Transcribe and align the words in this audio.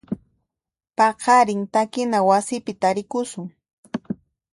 Paqarin 0.97 1.61
takina 1.73 2.17
wasipi 2.29 2.73
tarikusun. 2.81 3.47